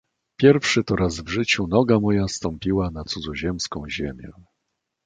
[0.39, 4.31] "Pierwszy to raz w życiu noga moja stąpiła na cudzoziemską ziemię."